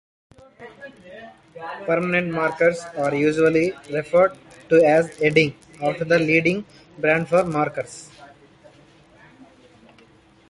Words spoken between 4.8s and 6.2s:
as "Edding" after the